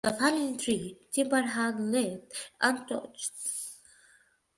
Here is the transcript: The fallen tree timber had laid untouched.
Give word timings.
The 0.03 0.13
fallen 0.13 0.57
tree 0.57 0.97
timber 1.11 1.43
had 1.43 1.79
laid 1.79 2.23
untouched. 2.59 3.81